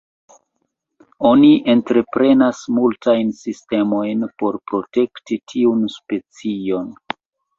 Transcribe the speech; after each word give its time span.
Oni 1.31 1.49
entreprenas 1.73 2.61
multajn 2.77 3.29
sistemojn 3.41 4.25
por 4.43 4.57
protekti 4.71 5.37
tiun 5.53 5.85
specion. 5.97 6.91